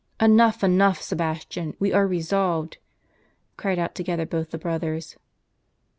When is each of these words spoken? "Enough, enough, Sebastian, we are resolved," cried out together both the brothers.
"Enough, 0.29 0.63
enough, 0.63 0.99
Sebastian, 0.99 1.75
we 1.79 1.93
are 1.93 2.07
resolved," 2.07 2.79
cried 3.55 3.77
out 3.77 3.93
together 3.93 4.25
both 4.25 4.49
the 4.49 4.57
brothers. 4.57 5.15